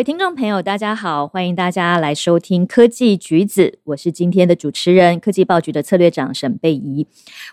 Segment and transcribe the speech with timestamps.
[0.00, 7.06] 位听众朋友，大家好，欢迎大家来收听科技橘子，我是今天的主持人，科技报局的策略长沈贝仪。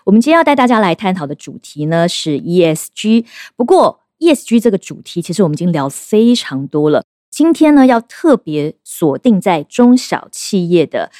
[0.06, 11.10] 我们今天要带大家来探讨的主题呢是 ESG，不过 ESG 这个主题其实我们已经聊非常多了，今天呢要特别锁定在中小企业的。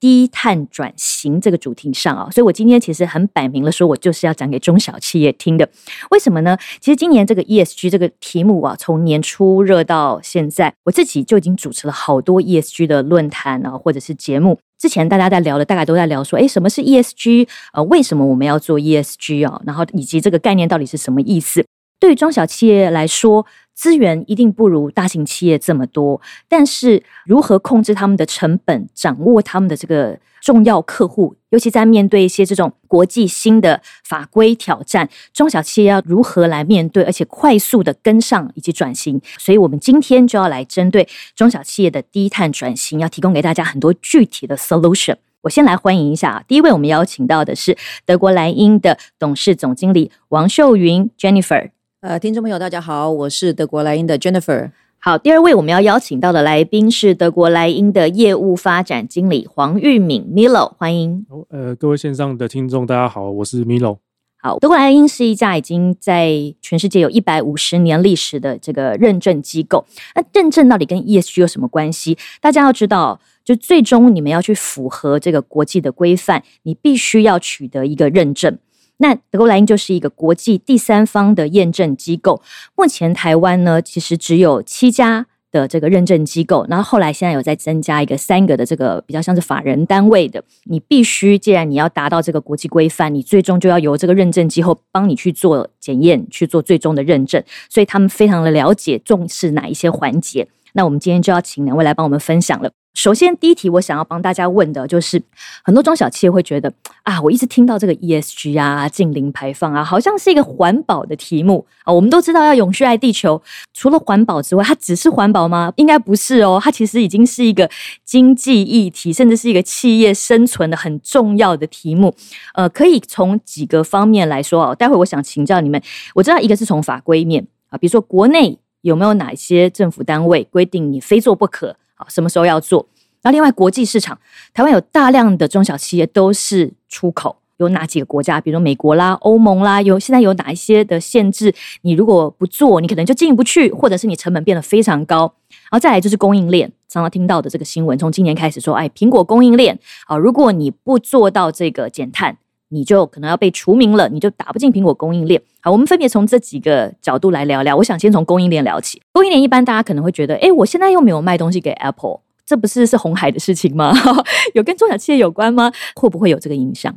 [0.00, 5.68] 低碳转型这个主题上啊，所以我今天其实很摆明了说，我就是要讲给中小企业听的。
[6.10, 6.56] 为什么呢？
[6.80, 14.58] 其实今年这个 ESG 这个题目啊，从年初热到现在，我自己就已经主持了好多 ESG 的论坛啊，或者是节目。
[14.78, 17.46] 之前大家在聊的，大概都在聊说，哎，什么是 ESG？
[17.74, 19.60] 呃，为什么我们要做 ESG 啊？
[19.66, 21.62] 然后以及这个概念到底是什么意思？
[22.00, 23.44] 对于中小企业来说，
[23.80, 39.18] 资源一定不如大型企业这么多，但是如何控制他们的成本，掌握他们的这个重要客户，尤其在面对一些这种国际新的法规挑战，中小企业要如何来面对，而且快速的跟上以及转型？
[39.38, 45.16] 所以，我们今天就要来针对中小企业的低碳转型，要提供给大家很多具体的 solution。
[45.40, 51.70] 我先来欢迎一下，第一位我们邀请到的是德国莱茵的董事总经理王秀云 Jennifer。
[52.02, 54.70] 呃，听众朋友，大家好，我是德国莱茵的 Jennifer。
[54.98, 61.26] 好，第二位我们要邀请到的来宾是德国莱茵的业务发展经理黄玉敏 Milo，欢迎。
[61.50, 63.98] 呃，各位线上的听众，大家好，我是 Milo。
[64.38, 69.84] 好，德国莱茵是一家已经在全世界有一百五十年历史的这个认证机构。
[70.14, 72.16] 那认证到底跟 ESG 有什么关系？
[72.40, 78.56] 大家要知道，就最终你们要去符合这个国际的规范，你必须要取得一个认证。
[79.02, 82.42] 那德国莱茵就是一个国际第三方的验证机构。
[82.76, 90.44] 目前台湾呢，其实只有七家的这个认证机构，然后后来现在有在增加一个三个的这个比较像是法人单位的。
[90.64, 97.42] 你必须，既然你要达到这个国际规范，你最终就要由这个认证机构帮你去做检验，去做最终的认证。
[97.68, 100.46] 所以他们非常的了解、重视哪一些环节。
[100.74, 102.70] 那我们今天就要请两位来帮我们分享了。
[102.94, 105.22] 首先，第一题我想要帮大家问的就是，
[105.62, 106.70] 很多中小企业会觉得
[107.04, 111.92] 啊，我一直听到这个 ESG 啊、近零排放啊，好像是一个环保的题目啊。
[111.92, 113.40] 我们都知道要永续爱地球，
[113.72, 115.72] 除了环保之外，它只是环保吗？
[115.76, 117.70] 应该不是哦，它其实已经是一个
[118.04, 122.14] 经济议题，甚至是一个企业生存的很重要的题目。
[122.54, 124.74] 呃，可以从几个方面来说哦。
[124.74, 125.80] 待会我想请教你们，
[126.16, 131.76] 我知道一个是从法规面啊，比如说国内有没有哪些政府单位规定你非做不可？
[132.08, 132.86] 什么时候要做？
[133.22, 134.18] 然后另外国际市场，
[134.54, 138.40] 台湾有大量的中小企业都是出口，有哪几个国家？
[138.40, 141.54] 比如美国啦、欧盟啦，有现在有哪一些的限制？
[141.82, 145.34] 你如果不做，你可能就进不去，或者是你成本变得非常高。
[145.50, 152.38] 然后再来就是供应链，常常听到的这个新闻，从今年开始说，哎，苹果供应链啊，如果你不做到这个减碳，
[152.70, 155.40] 你就可能要被除名了，你就打不进苹果供应链。
[155.60, 157.76] 好，我们分别从这几个角度来聊聊。
[157.76, 159.02] 我想先从供应链聊起。
[159.12, 162.20] 供应链一般大家可能会觉得，哎，我现在又没有卖东西给 Apple。
[162.46, 163.92] 这不是是红海的事情吗？
[164.54, 165.70] 有跟中小企业有关吗？
[165.94, 166.92] 会不会有这个影响？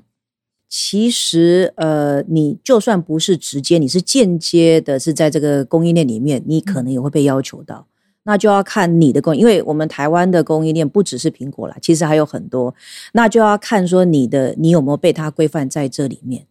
[0.67, 7.85] 其实，呃，你就算不是直接，你是间接的，是在这个供应链里面，你可能也会被要求到。
[8.23, 12.73] 那就要看你的供，因为我们台湾的供应链不只是苹果啦，其实还有很多。
[13.11, 16.45] 那就要看说你的你有没有被它规范在这里面。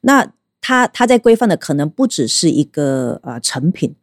[0.00, 3.94] 那它它在规范的可能不只是一个呃成品。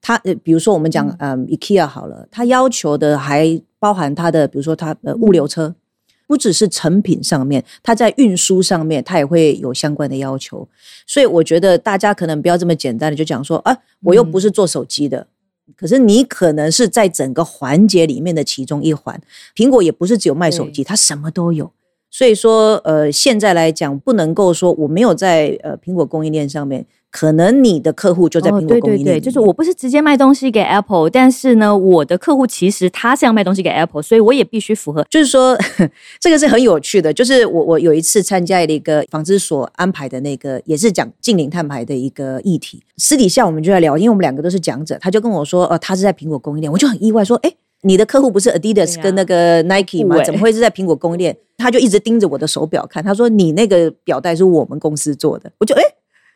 [0.00, 5.76] 它呃，比如说我们讲嗯，IKEA 好了，它要求的还包含它的，比如说它的物流车，
[6.26, 10.68] 不只是成品上面，它在运输上面，它也会有相关的要求。
[11.06, 15.24] 所以我觉得大家可能不要这么简单的就讲说，啊，我又不是做手机的，
[15.76, 19.20] 可是你可能是在整个环节里面的其中一环。
[19.54, 21.72] 苹果也不是只有卖手机，它什么都有。
[22.12, 26.86] 所以说，呃，现在来讲，不能够说我没有在呃苹果供应链上面。
[27.10, 35.04] 可能你的客户就在苹果供应链，就是我不是直接卖东西给 Apple，但是呢，我的客户其实他是要卖东西给 Apple，所以我也必须符合。
[35.10, 35.54] 就是说，
[36.18, 37.12] 这个是很有趣的。
[37.12, 42.82] 就是我我有一次参加了一个纺织所安排的那个，也是讲近零碳排的一个议题。
[42.96, 47.52] 私底下我们就在聊，因为我们两个都是讲者，他就跟我说，呃，他是在苹果供应链，我就很意外，说，哎，
[47.82, 50.22] 你的客户不是 Adidas 跟那个 Nike 吗？
[50.24, 51.36] 怎么会是在苹果供应链？
[51.58, 55.82] 他就一直盯着我的手表看，他说，你那个表带是我们公司做的，我就哎。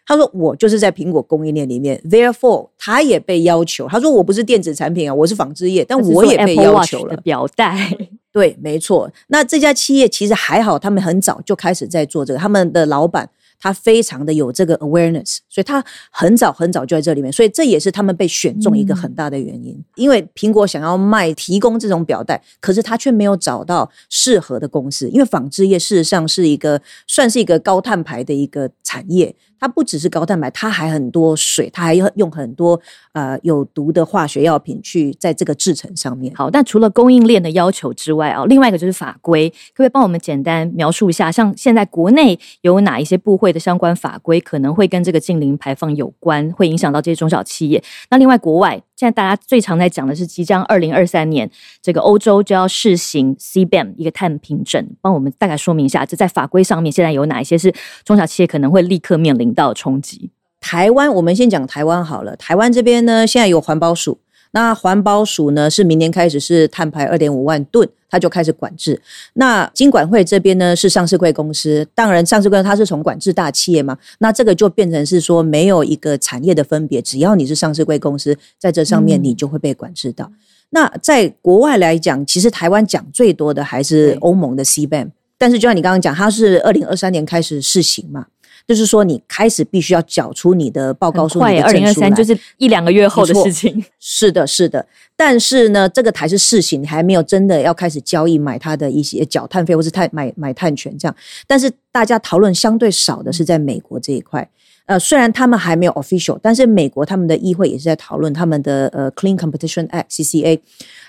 [0.09, 3.89] 他说：“我就是在苹果供应链里面，therefore，他也被要求。
[3.89, 7.17] 他说我不是电子产品啊，我是纺织业，但我也被要求了。
[7.25, 7.91] 表带，
[8.33, 9.11] 对，没错。
[9.27, 12.39] 那这家企业其实还好，他们很早就开始在做这个。
[12.39, 19.83] 他们的老板他非常的有这个 awareness，所以他很早很早就在这里面，所以这也是他们被选中一个很大的原因。
[19.95, 29.35] 因为苹果想要卖提供这种表带，可是他却没有找到适合的公司，因为纺织业事实上是一个算是一个高碳排的一个产业。
[29.59, 32.81] 它不只是高蛋白，它还很多水，它还要用很多
[33.13, 36.35] 呃有毒的化学药品去在这个制成上面。
[36.35, 41.31] 好，那除了供应链的要求之外啊，另外一个就是法规，可不可以帮我们简单描述一下？
[41.31, 47.83] 像现在国内有哪一些部会的相关法规可能会跟这个近零排放有关，会影响到这些中小企业？
[48.11, 51.51] 那另外国外现在大家最常在讲的是，即将二零二三年
[51.81, 59.47] 这个欧洲就要试行 CBAM 一个碳凭证，帮我们大概说明一下，这在法规上面现在有哪一些是中小企业可能会立刻面临。
[59.57, 62.37] 到冲击台湾，我们先讲台湾好了。
[62.37, 64.19] 台湾这边呢，现在有环保署，
[64.57, 68.99] 那环保署呢是明年开始是碳排二点五万吨，它就开始管制。
[69.35, 80.33] 那金管会这边呢是上市贵公司，当然上市贵它是从管制大企业嘛，那这个就变成是说没有一个产业的分别，只要你是上市贵公司，在这上面你就会被管制到。
[80.71, 88.29] 那在国外来讲，其实台湾讲最多的还是欧盟的 CBAM，但是就像你刚刚讲，它是二零二三年开始试行嘛。
[88.67, 93.85] 就是说，你开始必须要缴出你的报告书，快二零二三就是一两个月后的事情。
[94.01, 94.85] 是的，是的。
[95.15, 101.17] 但是呢，这个台是试行，你还没有真的要开始交易买它的一些缴碳费或是碳买买碳权这样。
[101.47, 104.49] 但是大家讨论相对少的是在美国这一块。
[104.87, 110.61] 呃，虽然他们还没有 official，但是美国他们的议会也是在讨论他们的呃 Clean Competition Act CCA，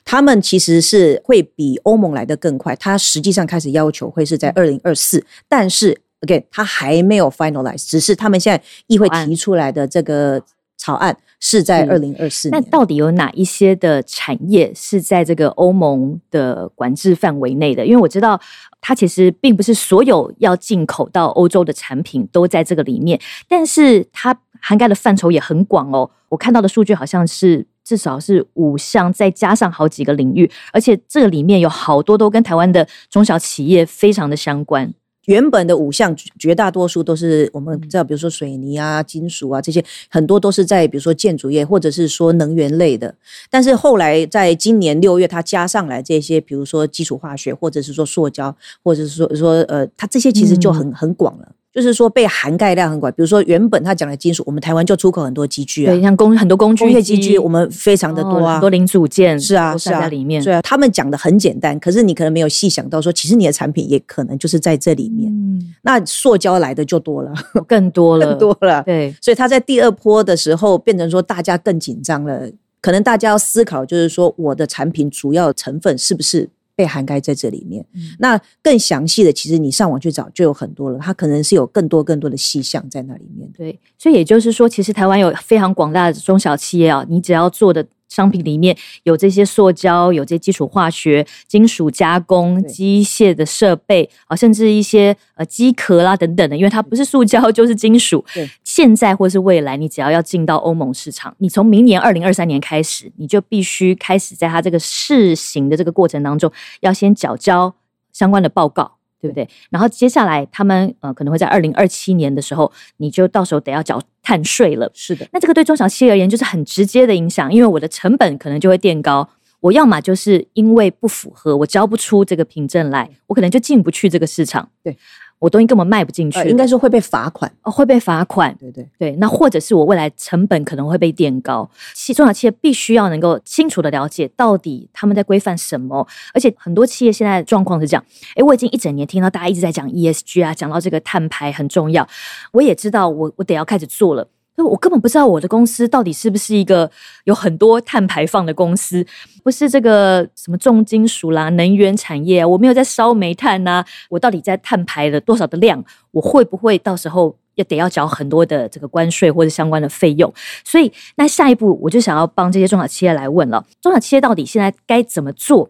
[0.06, 2.75] 他们其实是会比欧盟来的更快。
[2.75, 5.98] 它实际上开始要求会是在二零二四，但是。
[6.23, 10.41] OK，它还没有 finalize，只是他们现在议会提出来的这个
[10.75, 12.59] 草案是在二零二四年。
[12.59, 17.85] 那到底有哪一些的产业是在这个欧盟的管制范围内的？
[17.85, 18.39] 因为我知道
[18.81, 26.09] 它其实并不是所有要进口到欧洲的产品都在这个里面，但是它涵盖的范畴也很广哦。
[26.29, 34.91] 我看到的数据好像是至少是五项，再加上好几个领域，而且这个里面有好多都跟台湾的中小企业非常的相关。
[35.27, 43.13] 原本的五项绝大多数都是我们知道，比如说水泥啊、金属啊这些，很多都是在比如说建筑业或者是说能源类的。
[43.50, 51.50] 但是后来在今年六月，它加上来这些，比如说基础化学，或者是说塑胶，或者是说说呃，它这些其实就很很广了。
[51.77, 60.44] 就是说被涵盖量很广，比如说原本他讲的金属，我们台湾就出口很多机具啊，对，像工很多工具、工业机具，我们非常的多啊，很多零组件是啊，是在里面。
[60.44, 65.31] 对啊，他们讲的很简单，可是你可能没有细想到，说其实你的产品也可能就是在这里面。
[65.31, 67.31] 嗯，那塑胶来的就多了，
[67.68, 68.81] 更多了， 更多了。
[68.81, 72.50] 对，所以他在第二波的时候变成说大家更紧张了，
[72.81, 76.50] 可能大家要思考，就是说我的产品主要成分是不是？
[76.77, 77.83] 被涵盖在这里面，
[78.19, 81.00] 那更详细的，其实你上网去找就有很多了。
[81.00, 83.50] 它可能是有更多更多的细项在那里面。
[83.57, 87.85] 对，所以也就是说，其实台湾有非常广大的中小企业啊，你只要做的。
[88.09, 98.24] 商品里面有这些塑胶，有这些基础化学、金属加工、机械的设备啊，甚至一些呃机壳啦等等的，因为它不是塑胶就是金属。
[98.33, 106.51] 对，现在或是未来，你只要要进到欧盟市场，你从明年二零二三年开始，你就必须开始在它这个试行的这个过程当中，
[106.81, 107.75] 要先缴交
[108.12, 108.96] 相关的报告。
[109.19, 109.47] 对不对？
[109.69, 114.89] 然后接下来他们呃可能会在二零二七年的时候，你就到时候得要缴碳税了。
[114.93, 119.27] 是的，那这个对中小企业而言就是很直接的影响，因为我的成本可能就会垫高。
[119.59, 124.69] 我要么就是因为不符合，我交不出这个凭证来，我可能就进不去这个市场。
[124.83, 124.95] 对。
[125.39, 128.56] 我东西根本卖不进去，应该说会被罚款哦，会被罚款。
[128.60, 131.70] 对对对，那或者是我未来成本可能会被垫高。
[131.94, 138.03] 其中小企业必须要能够清楚的了解到底他们在规范什么，而且很多企业现在状况是这样：
[138.36, 142.08] 哎，我已经一整年听到大家一直在讲 ESG 啊，讲到这个碳排很重要，
[142.53, 144.27] 我也知道我我得要开始做了。
[144.65, 146.89] 我根本不知道我的公司到底是不是一个
[147.25, 149.05] 有很多碳排放的公司，
[149.43, 155.83] 不是这个什么重金属啦、能源产业，我没有在烧煤炭呐，我到底在碳排了多少的量？
[156.11, 160.33] 我会不会到时候也得要缴很多的这个关税或者相关的费用？
[160.63, 165.69] 所以，那下一步我就想要帮这些中小企业来问了：中小企业到底现在该怎么做？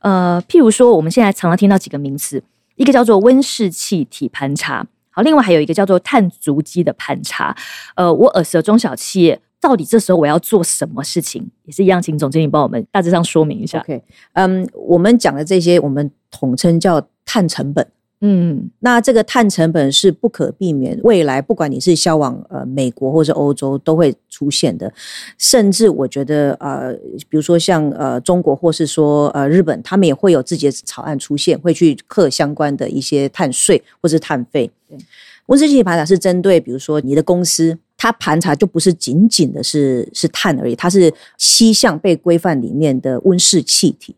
[0.00, 2.42] 呃，譬如说，我们现在常常听到几个名词，
[2.76, 4.86] 一个叫做温室气体盘查。
[5.12, 7.54] 好，另外还有一个叫做碳足迹的盘查，
[7.94, 13.78] 呃，我耳熟中小企业到底这时候我要做什么事情，也是一样，请总经理帮我们大致上说明一下。
[13.80, 14.02] OK，
[14.32, 17.86] 嗯，我们讲的这些，我们统称叫碳成本。
[18.24, 24.92] 嗯那这个碳成本是不可避免，未来不管你是销往呃美国或是欧洲都会出现的，
[25.36, 26.94] 甚至我觉得呃，
[27.28, 34.70] 比如说像呃中国或是说呃日本，他们也会有自己的草案出现，会去课相关的一些碳税或是碳费。
[35.46, 37.78] 温室气体盘查是针对比如说你的公司。
[37.94, 44.16] 它盘查就不是仅仅的是是碳而已，它是七项被规范里面的温室气体。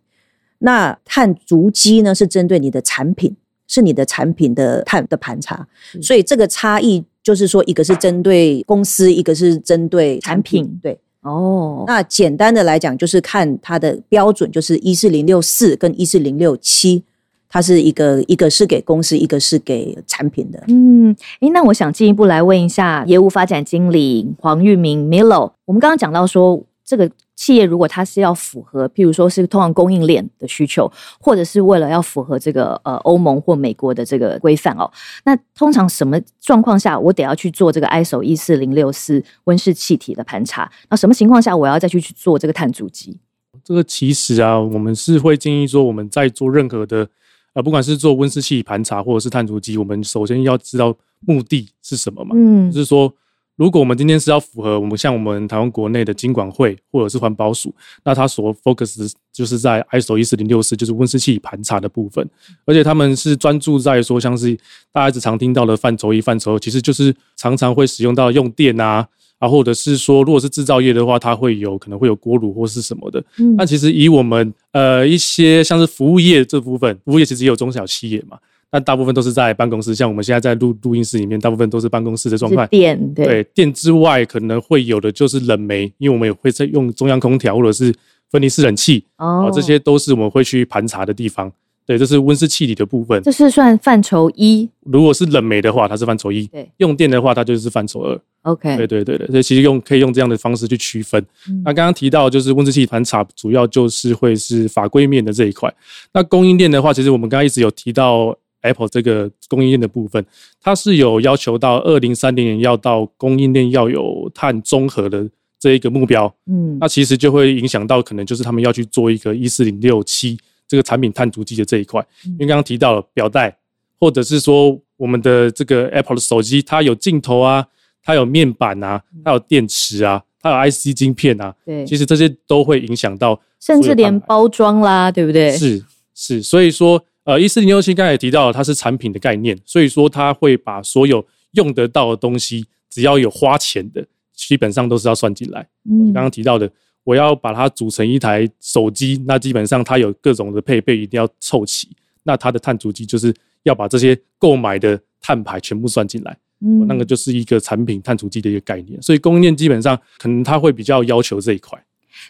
[0.60, 5.66] 那碳足迹呢，是针对你的产品，是你的产品的碳的盘查，
[6.02, 10.62] 所以这个差异就是说，一个是针对公司，一个是针对产品。
[10.62, 17.02] 产品对，哦，那简单的来讲，就是看它的标准，就是一四零六四跟一四零六七，
[17.48, 20.62] 它是一个一个是给公司，一个是给产品的。
[20.68, 34.90] 嗯，诶，那我想进一步来问一下业务发展经理黄玉明 Milo，我们刚刚讲到说，这个企业如果它是要符合，譬如说是通常供应链的需求，或者是为了要符合这个呃欧盟或美国的这个规范哦，
[35.24, 40.70] 那通常什么状况下我得要去做这个 ISO 一四零六四温室气体的盘查？
[40.90, 43.18] 那什么情况下我要再去去做这个碳足迹？
[43.64, 47.08] 这个其实啊，我们是会建议说，我们在做任何的
[47.54, 52.34] 呃，不管是做温室气体盘查或者是碳足迹，我们首先要知道目的是什么嘛。
[52.36, 53.10] 嗯就是说，
[53.56, 62.28] 如果我们今天是要符合我们像我们台湾国内的经管会或者是环保署，那它所 focus 就是在 ISO 一四零六四，就是温室气体盘查的部分，
[62.64, 64.56] 而且他们是专注在说像是
[64.92, 69.06] 大家一直常听到的范畴一、范畴二，其实就是常常会使用到用电啊。
[69.40, 73.22] 啊，或者是说，如果是制造业的话，它会有可能会有锅炉或是什么的。
[73.36, 78.38] 嗯那其实以我们呃一些像是服务业这部分，服务业其实也有中小企业嘛，
[78.74, 82.66] 但大部分都是在办公室，像我们现在在录录音室里面，大部分都是办公室的状态。
[82.66, 87.94] 电对对，电之外可能会有的就是冷媒，因为我们也会在用中央空调或者是
[88.32, 91.52] 分离式冷气哦哦，这些都是我们会去盘查的地方。
[91.86, 93.22] 对，这是温室气体的部分。
[93.22, 98.20] 这是算范畴一如果是冷媒的话，它是范畴一；对用电的话，它就是范畴二。
[98.42, 101.24] ，OK，对对对对，所以其实用可以用这样的方式去区分。
[101.48, 105.72] 嗯那刚刚提到就是温室气体盘查，主要就是会是法规面的这一块。
[106.12, 110.24] 那供应链的话，其实我们刚刚一直有提到 Apple 这个供应链的部分，
[110.60, 115.28] 它是有要求到二零三零年要到供应链要有碳综合的
[115.60, 116.34] 这一个目标。
[116.46, 116.76] 嗯。
[116.80, 123.56] 那其实就会影响到可能就是他们要去做一个一四零六七这个产品碳足迹的这一块，因为刚刚提到了表带，
[124.00, 127.66] 或者是说我们的这个 Apple 的手机，它有镜头啊，
[128.02, 135.52] 它有面板啊，它有电池啊，它有 IC 晶片啊，对，其实这些都会影响到甚至连包装啦，对不对？
[135.52, 145.66] 是是，所以说呃一四零六七刚才也提到了，它是产品的概念，所以说它会把所有用得到的东西，只要有花钱的，基本上都是要算进来。
[145.90, 146.70] 嗯刚刚提到的，
[147.02, 151.88] 我要把它组成一台手机，那基本上它有各种的配备一定要凑齐，
[152.22, 159.00] 那它的碳足迹就是要把这些购买的碳排全部算进来，嗯那个就是一个产品碳足迹的一个概念。
[159.00, 161.82] 所以供应链基本上可能它会比较要求这一块。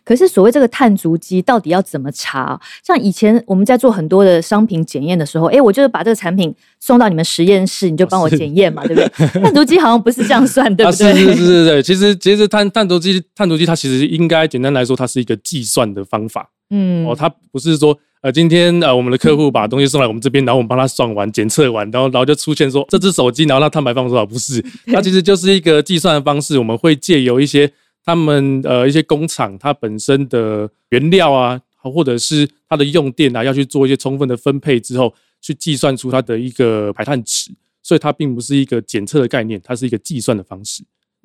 [0.04, 2.60] 可是所谓这个碳足迹到底要怎么查？
[2.82, 9.28] 像以前我们在做很多的商品检验的时候，哎，我就是把这个产品送到你们实验室，你就帮我检验嘛，对不对？
[9.42, 11.14] 碳足迹好像不是这样算， 对啊，不对？
[11.14, 24.24] 是是是是是，其实其实碳碳足迹碳足迹它其实应该简单来说，它是一个计算的方法嗯哦，它不是说呃今天呃我们的客户把东西送来我们这边，然后我们帮他算完检测完，然后然后就出现说这只手机然后它碳排放多少？
[24.24, 27.70] 不是， 它其实就是一个计算的方式，我们会借由一些
[28.04, 37.52] 他们呃一些工厂它本身的原料啊，或者是它的用电啊，要去做一些充分的分配之后，去计算出它的一个排碳值。
[37.82, 40.82] 所以它并不是一个检测的概念，它是一个计算的方式。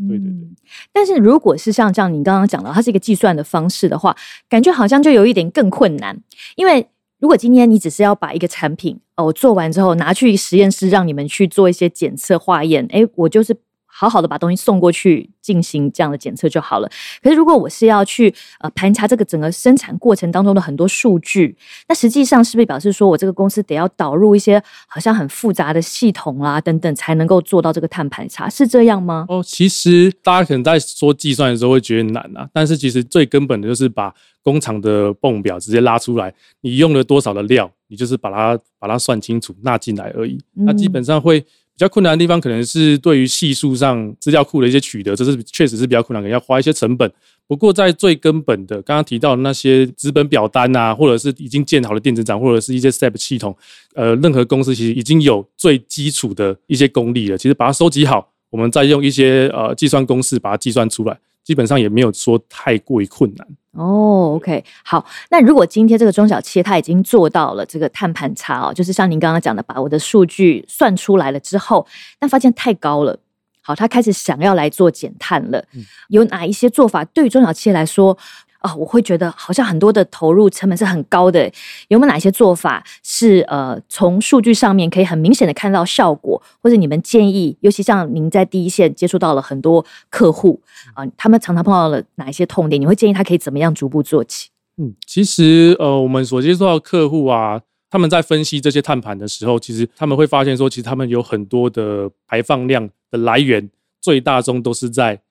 [0.07, 0.55] 对对对嗯
[0.93, 4.15] 但是如果是像这样，你刚刚讲到它是一个计算的方式的话，
[4.47, 6.21] 感觉好像就有一点更困难，
[6.55, 6.87] 因为。
[7.21, 13.53] 如果今天你只是要把一个产品哦做完之后拿去实验室让你们去做一些检测化验，诶，我就是
[13.99, 16.89] 好好的把东西送过去进行这样的检测就好了。
[17.21, 21.57] 可是如果我是要去呃盘查这个整个生产过程当中的很多数据，
[21.89, 28.49] 那实际上是不是表示说我这个公司得要导入一些好像很复杂的系统啦等等，才能够做到这个碳盘查？
[28.49, 29.25] 是这样吗？
[29.27, 40.39] 哦，其实大家可能在说计算的时候会觉得难啊，但是其实最根本的就是把工厂的泵表直接拉出来，你用了多少的料，你就是把它把它算清楚纳进来而已。
[40.53, 41.47] 那基本上会比
[41.79, 47.09] 比较困难的地方，可能是对于系数上资料库的一些取得，这是确实是比较困难，可能要花一些成本。
[47.47, 53.55] 不过在最根本的，刚刚提到的那些资本表单啊，或者是已经建好的电子账，或者是一些 SAP 系统，
[53.95, 57.37] 呃，任何公司其实已经有最基础的一些功力了。
[57.37, 63.47] 其实把它收集好，我们再用一些呃计算公式把它计算出来，基本上也没有说太过于困难。
[63.71, 65.05] 哦，OK，好。
[65.29, 71.85] 那如果今天这个中小企业它已经做到了这个碳盘查哦，就是像您刚刚讲的，把我的数据算出来了之后，
[72.19, 73.17] 但发现太高了，
[73.61, 75.63] 好，他开始想要来做减碳了。
[76.09, 78.17] 有哪一些做法对于中小企业来说？
[78.59, 81.51] 啊，我会觉得好像很多的投入成本是很高的，
[81.87, 90.61] 有没有哪些做法是呃从数据上面可以很明显的看到效果，或者你们建议，尤其像您在第一线接触到了很多客户
[90.93, 94.49] 啊，他们常常碰到了哪一些痛点，你会建议他可以怎么样逐步做起？
[94.77, 103.69] 嗯，其实呃，我们所接触到客户啊，他们在分析这些碳盘的时候，其实他们会发现说，其实他们有很多的排放量的来源，
[104.01, 105.21] 最大宗都是在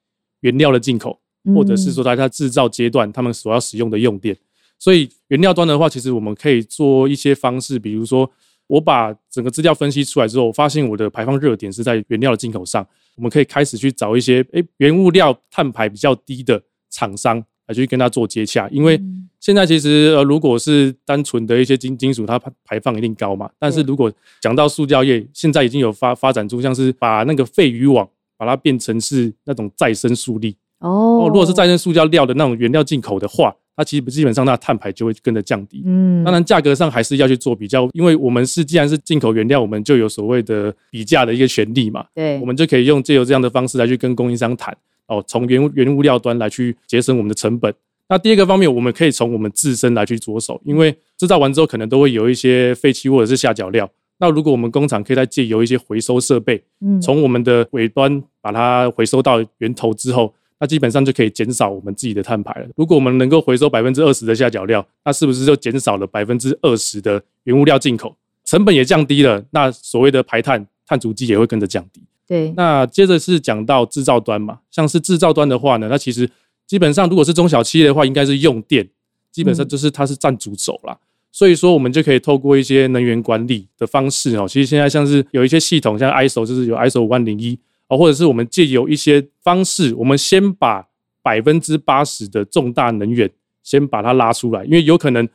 [0.41, 1.21] 原料的进口。
[1.55, 4.37] 或者是说，在它制造阶段，他们所要使用的用电，
[4.79, 8.31] 所以原料端的话，其实我们可以做一些方式，比如说，
[8.67, 12.87] 我把整个资料分析出来之后，我发现我的排放热点是在原料的进口上，
[13.17, 19.01] 我们可以开始去找一些，哎，原物料碳排比较低的厂商来去跟他做接洽，因为
[19.41, 30.57] 现在其实呃，如果是单纯的一些金金属，它排放一定高嘛，但是如果讲到塑胶业，现在已经有发发展出像是把那个废渔网，把它变成是那种再生塑力。
[30.81, 35.83] 哦，如果是再生塑胶料的那种原料进口的话，它其实基本上它的碳排就会跟着降低。
[35.85, 42.05] 嗯，当然价格上还是要去做比较，因为我们是既然是进口原料，我们就有所谓的比价的一个权利嘛。
[42.15, 47.73] 对，我们就可以用借由这样的方式来去跟供应商谈哦，从原原物料端来去节省我们的成本。
[48.09, 53.91] 那第二个方面，我们可以从我们自身来去着手，因为制造完之后可能都会有一些废弃或者是下脚料。
[54.21, 60.33] 那如果我们工厂可以再借由一些回收设备，嗯，从我们的尾端把它回收到源头之后。
[60.61, 62.67] 那基本上就可以减少我们自己的碳排了。
[62.77, 69.45] 如果我们能够回收百分之二十的下脚料，那是不是就减少了百分之二十的原物料进口，成本也降低了？
[69.51, 72.03] 那所谓的排碳碳足迹也会跟着降低。
[72.27, 72.53] 对。
[72.57, 76.29] 那接着是讲到制造端嘛，像是制造端的话呢，那其实
[76.67, 78.89] 基本上如果是中小企业的话，应该是用电，
[79.31, 80.99] 基本上就是它是占主轴啦。
[81.31, 87.57] 所以说我们就可以透过一些能源管理的方式哦，其实现在像是有一些系统，像 ISO 就是有 ISO 五万零一。
[87.89, 90.87] 啊，或者是我们借由一些方式，我们先把
[91.23, 93.29] 百分之八十的重大能源
[93.63, 95.29] 先把它拉出来，因为有可能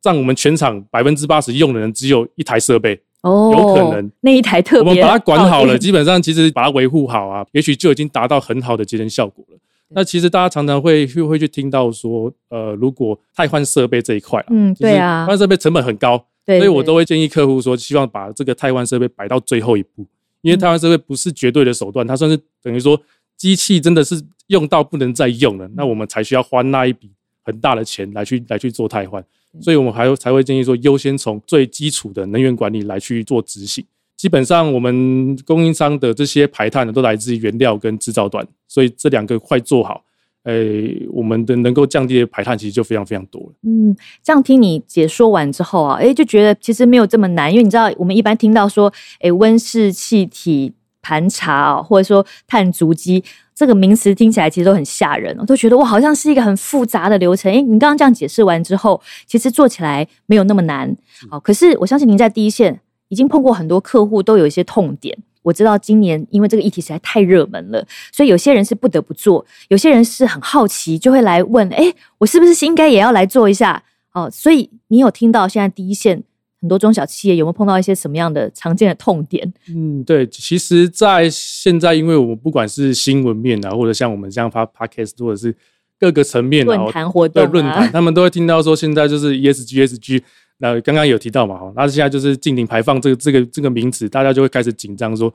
[0.00, 9.58] 占我们全场百分之八十用的人只有一台设备，哦，有可能那一台特别，我们把它管好了，基本上其实把它维护好啊，也许就已经达到很好的节能效果了。
[9.96, 20.06] 那其实大家常常会会会去听到说，呃，如果汰换设备这一块，嗯，对啊，换设备成本很高，所以我都会建议客户说，希望把这个汰换设备摆到最后一步。
[20.44, 23.00] 因为台湾社会不是绝对的手段，它算是等于说
[23.34, 27.10] 机器真的是用到不能再用了，那我们才需要花那一笔
[27.42, 29.24] 很大的钱来去来去做汰换，
[29.62, 33.82] 所以我们还才会建议说优先从最基础的能源管理来去做执行。
[34.18, 40.04] 基本上我们供应商的这些排碳呢，都来自于原料跟制造端，所以这两个快做好。
[40.44, 43.52] 诶，我们的能够降低的排碳其实就非常非常多了。
[43.62, 57.50] 嗯，这样听你解说完之后啊，诶，就觉得其实没有这么难，因为你知道，我们一般听到说，诶，温室气体盘查啊，或者说碳足迹这个名词听起来其实都很吓人，我都觉得哇，好像是一个很复杂的流程。
[57.50, 60.94] 诶，你刚刚这样解释完之后，其实做起来没有那么难。
[61.30, 65.16] 好，可是我相信您在第一线已经碰过很多客户，都有一些痛点。
[65.44, 73.80] 我知道今年因为这个议题实在太热门了，所以有些人是不得不做，有些人是很好奇，就会来问：哎，我是不是应该也要来做一下？
[74.14, 76.22] 哦，所以你有听到现在第一线
[76.60, 79.52] 很多中小企业有没有碰到一些什么样的常见的痛点？
[79.68, 85.54] 嗯，对，其实，在现在，因为我们不管是新闻面啊，或者像我们这样发 podcast，或者是
[86.00, 90.22] 各个层面论坛活动、论坛，他们都会听到说，现在就是 ESG、SG。
[90.64, 95.30] 那刚刚有提到嘛，哈，那现在就是禁令排放这个这个这个名词，大家就会开始紧张，说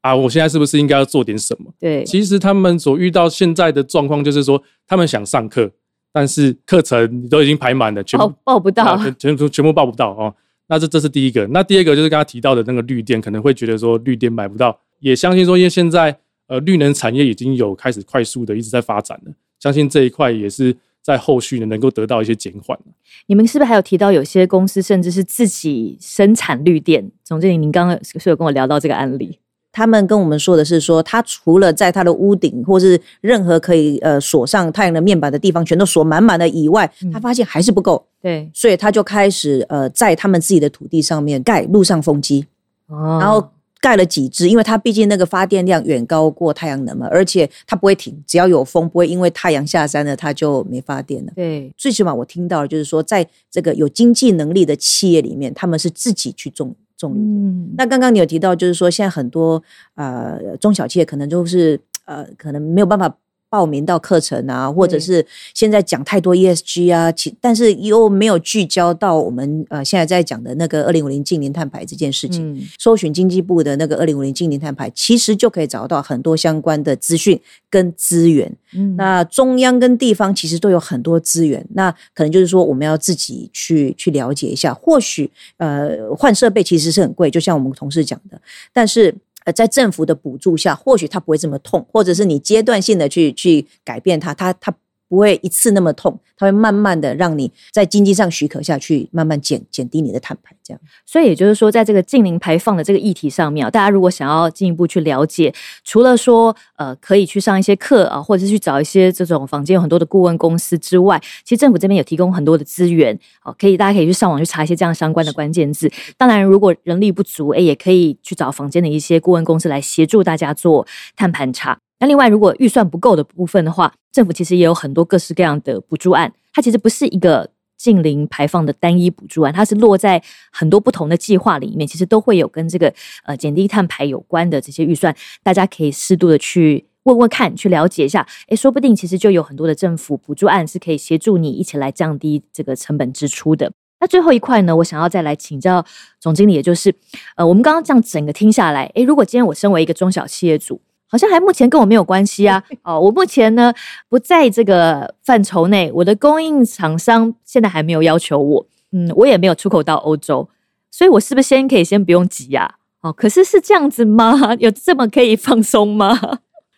[0.00, 1.72] 啊，我现在是不是应该要做点什么？
[1.78, 5.70] 对，其实他们所遇到现在的状况就是说，他们想上课，
[6.12, 10.34] 但是课程都已经排满了，全部报不到，全部全部报不到哦。
[10.66, 20.76] 那这这是第一个，那第二个就是刚刚提到的那个绿电，可能会觉得说绿电买不到，也相信说，因为现在呃绿能产业已经有开始快速的一直在发展了，相信这一块也是。
[21.04, 22.78] 在后续呢，能够得到一些减缓。
[23.26, 27.10] 你们是不是还有提到有些公司甚至是自己生产绿电？
[27.22, 29.38] 总经理，您刚刚是有跟我聊到这个案例。
[29.70, 38.06] 他们跟我们说的是说，他除了在他的屋顶或是任何可以呃锁上太阳的面板的地方全都锁满满的以外，他发现还是不够。
[38.22, 42.46] 对，所以他就开始呃在他们自己的土地上面盖陆上风机，
[42.88, 43.50] 然后。
[43.84, 51.32] 盖了几只，因为它毕竟那个发电量远高过太阳能嘛，而且它不会停，只要有风，不会因为太阳下山了它就没发电了。
[51.36, 57.74] 对，最起码我听到就是说，在这个有经济能力的企业里面，他们是自己去种种绿电。
[57.76, 59.62] 那刚刚你有提到，就是说现在很多
[59.96, 63.14] 呃中小企业可能就是呃可能没有办法。
[63.54, 72.52] 报名到课程啊，或者是现在讲太多 ESG 啊，其但是又没有聚焦到我们呃现在在讲的那个二零五零近零碳排这件事情。
[72.52, 77.40] 嗯搜寻经济部的那个二零五零近零碳排，其实就可以找到很多相关的资讯
[77.70, 78.52] 跟资源。
[78.72, 84.74] 嗯那中央跟地方其实都有很多资源，那可能就是说我们要自己去去了解一下。
[84.74, 88.40] 或许呃换设备其实是很贵，就像我们同事讲的，
[88.72, 89.14] 但是。
[89.44, 94.74] 呃，在政府的补助下，或许它不会这么痛，或者是你阶段性的去去改变它，它它
[95.08, 100.80] 不会一次那么痛，它会慢慢的让你在经济上许可下去，慢慢减减低你的碳排，这样。
[101.04, 115.90] 所以也就是说，在这个近零排放的这个议题上面啊，大家如果想要进一步去了解，除了说呃可以去上一些课啊，或者是去找一些这种坊间有很多的顾问公司之外，其实政府这边有提供很多的资源，哦，可以大家可以去上网去查一些这样相关的关键字。
[116.16, 121.78] 当然，如果人力不足，哎，也可以去找坊间的一些顾问公司来协助大家做碳盘查。
[122.00, 132.92] 那另外，如果预算不够的部分的话，政府其实也有很多各式各样的补助案，它其实不是一个近零排放的单一补助案，它是落在很多不同的计划里面，其实都会有跟这个
[133.24, 136.86] 呃减低碳排有关的这些预算，大家可以适度的去。
[137.04, 143.70] 问问看，去了解一下，诶，说不定其实就有很多的政府补助案是可以协助你一起来降低这个成本支出的。
[144.00, 145.84] 那最后一块呢，我想要再来请教
[146.18, 146.94] 总经理，也就是，
[147.36, 150.80] 呃，我们刚刚这样整个听下来，诶，如果今天我身为一个中小企业主，
[151.14, 152.60] 好像还目前跟我没有关系啊。
[152.82, 153.72] 哦，我目前呢
[154.08, 160.48] 不在这个范畴内，我的供应厂商现在还没有要求我，嗯，我也没有出口到欧洲，
[160.90, 164.54] 所以我是不是先可以先不用急呀、哦，可是是这样子吗？
[164.58, 166.18] 有这么可以放松吗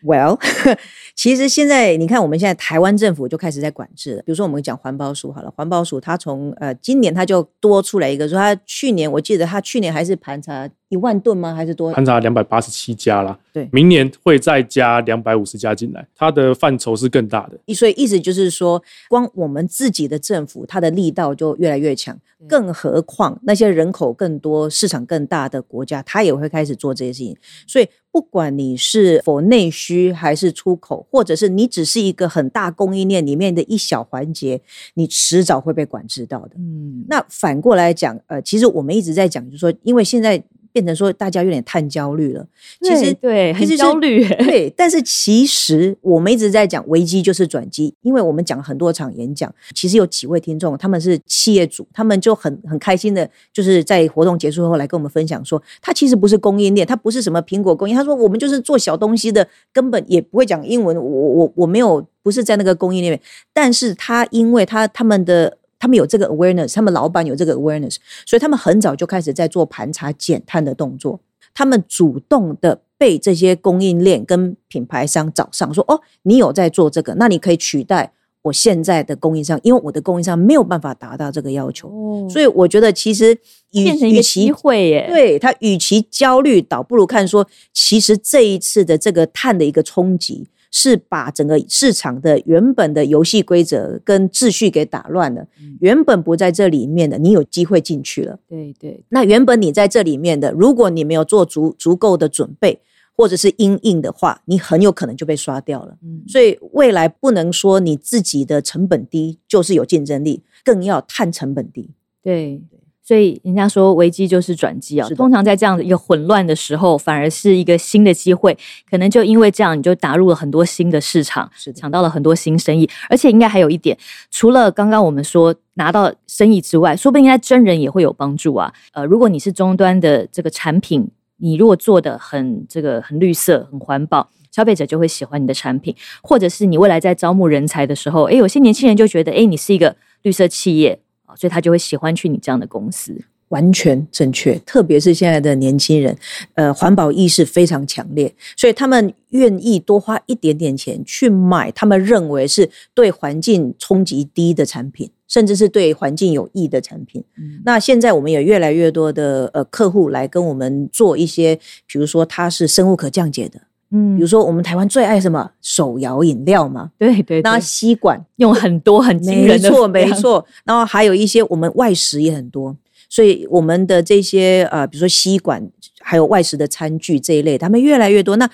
[0.05, 0.39] ？Well，
[1.17, 4.23] 其实现在你看，我们现在台湾政府就开始在管制了。
[4.23, 11.55] 比如说，我们讲环保署好了，环保署它从呃今年它就多出来一个，说它去年我记得它去年还是盘查一万吨吗？
[11.55, 11.93] 还是多？
[11.93, 17.75] 盘查两百八十七家啦，对明年会再加两百五十家进来，它的范畴是更大的。
[17.75, 22.17] 所以意思就是说，光我们自己的政府，它的力道就越来越强。
[22.47, 27.35] 更何况那些人口更多、市场更大的国家，它也会开始做这些事情。
[27.67, 34.61] 所以，不管你是否内需还是出口，或者是你只是一个很大供应链里面的一小环节，
[34.95, 36.51] 你迟早会被管制到的。
[36.59, 40.41] 嗯，那反过来讲，呃，其实我们一直在讲，就是说，因为现在
[40.77, 42.47] 变成说大家有点太焦虑了，
[42.83, 44.29] 其实对，很焦虑。
[44.29, 63.19] 对，但是其实我们一直在讲危机就是转机，因为我们讲了很多场演讲，其实有几位听众他们是企业主，他们就很很开心的，就是在活动结束后来跟我们分享说，他其实不是供应链，他不是什么苹果供应，他说我们就是做小东西的，根本也不会讲英文，我我我没有不是在那个供应链
[63.55, 65.57] 但是他因为他他们的。
[65.79, 71.21] 他们有这个 awareness，他们老板有这个 awareness，所以他们很早就开始在做盘查减碳的动作。
[71.55, 78.13] 他们主动的被这些供应链跟品牌商找上，说：“哦，你有在做这个，那你可以取代
[78.43, 81.89] 我现在的供应商，因为我的供应商没有办法达到这个要求。
[81.89, 83.33] 哦所以我觉得其实
[83.73, 85.07] 与变成一个与其机会耶。
[85.09, 95.43] 对他，与其焦虑，倒不如看说，其实这一次的这个碳的一个冲击，是把整个市场的原本的游戏规则跟秩序给打乱了。
[95.61, 98.39] 嗯原本不在这里面的，你有机会进去了。
[98.49, 102.81] 对对，那原本你在这里面的，如果你没有做足足够的准备，
[103.15, 105.97] 或者是因应的话，你很有可能就被刷掉了。
[106.03, 111.91] 嗯，所以未来不能说你自己的成本低就是有竞争力，更要碳成本低。
[112.23, 112.63] 对。
[113.07, 118.59] 所以人家说危机就是转机啊通常在这样的一个混乱的时候，反而是一个新的机会。
[118.91, 122.91] 可能就因为这样，你就打入了很多新的市场，是抢到了很多新生意。
[123.09, 123.97] 而且应该还有一点，
[124.33, 128.73] 除了刚刚我们说拿到生意之外，说不定在真人也会有帮助啊。
[128.93, 134.29] 呃，如果你是终端的这个产品，你如果做的很这个很绿色、很环保。
[134.51, 141.06] 消费者就会喜欢你的产品，或者是你未来在招募人才的时候，诶，有些年轻人就觉得，诶，你是一个绿色企业啊，
[141.37, 143.15] 所以他就会喜欢去你这样的公司。
[143.51, 146.19] 完全正确，特别是现在的年轻人，
[146.55, 157.23] 呃，环保意识非常强烈，所以他们愿意多花一点点钱去买他们认为是对环境冲击低的产品，甚至是对环境有益的产品。
[157.39, 161.55] 嗯那现在我们有越来越多的呃客户来跟我们做一些，
[161.87, 170.45] 比如说它是生物可降解的，嗯比如说我们台湾最爱什么手摇饮料嘛，对对那，吸管用很多很惊没人的错，没，错。
[170.65, 172.77] 然后还有一些我们外食也很多，
[173.09, 175.65] 所以我们的这些呃，比如说吸管，
[176.01, 178.37] 还有外食的餐具这一类，他们越来越多。
[178.37, 178.51] 那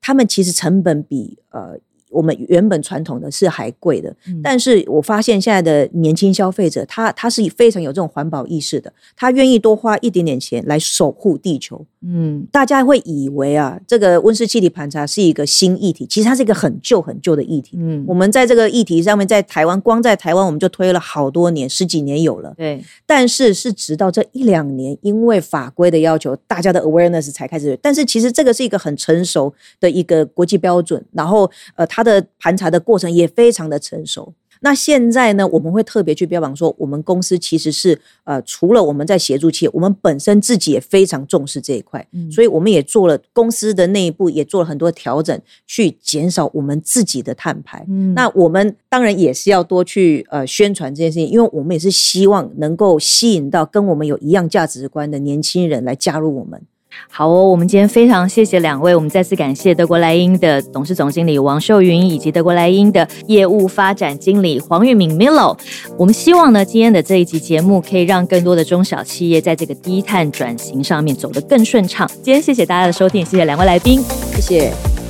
[0.00, 1.78] 他们其实成本比呃
[2.10, 4.14] 我们原本传统的是还贵的。
[4.26, 11.86] 嗯但是我发现现在的年轻消费者，他他是非常有这种环保意识的，他愿意多花一点点钱来守护地球。
[12.04, 17.76] 嗯大家会以为啊，这个温室气体盘查是一个新议题，其实它是一个很旧很旧的议题。
[17.78, 22.54] 嗯我，们在这个议题上面，在台湾，光在台湾我们就推了好多年，十几年有了。
[22.56, 27.78] 对，但是是直到这一两年，因为法规的要求，大家的 awareness 才开始。
[27.80, 34.32] 但是其实这个是一个很成熟的一个国际标准，然后呃，它的盘查的过程也非常的成熟。
[34.62, 47.84] 那现在呢，我们会特别去标榜说，我们公司其实是呃，除了我们在协助企业，我们本身自己也非常重视这一块，嗯所以我们也做了公司的内部也做了很多调整，去减少我们自己的碳排。
[47.88, 56.62] 嗯那我们当然也是要多去呃宣传这件事情，因为我们也是希望能够吸引到跟我们有一样价值观的年轻人来加入我们。
[57.10, 65.56] 好哦，我们今天非常谢谢两位，我们再次感谢德国莱茵的董事总经理王秀云，以及德国莱茵的业务发展经理黄玉敏 Milo。
[65.98, 72.08] 我们希望呢，今天的这一集节目可以让更多的中小企业在这个低碳转型上面走得更顺畅。
[72.22, 74.02] 今天谢谢大家的收听，谢谢两位来宾。
[74.34, 75.01] 谢谢。